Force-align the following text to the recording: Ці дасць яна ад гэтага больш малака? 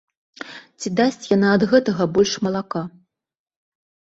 Ці 0.79 0.87
дасць 0.99 1.29
яна 1.35 1.47
ад 1.57 1.65
гэтага 1.73 2.03
больш 2.15 2.33
малака? 2.47 2.81